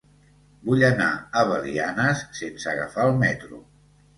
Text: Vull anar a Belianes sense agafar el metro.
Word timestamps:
Vull 0.69 0.85
anar 0.87 1.09
a 1.41 1.43
Belianes 1.51 2.25
sense 2.41 2.73
agafar 2.73 3.07
el 3.13 3.17
metro. 3.27 3.63